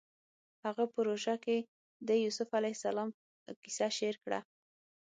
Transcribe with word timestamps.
هغه 0.65 0.83
په 0.93 0.99
روژه 1.07 1.35
کې 1.43 1.57
د 2.07 2.09
یوسف 2.23 2.49
علیه 2.59 2.75
السلام 2.77 3.09
کیسه 3.63 3.87
شعر 3.97 4.15
کړه 4.23 4.39